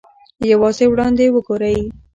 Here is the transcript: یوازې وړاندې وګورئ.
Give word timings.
یوازې 0.51 0.85
وړاندې 0.89 1.25
وګورئ. 1.33 1.77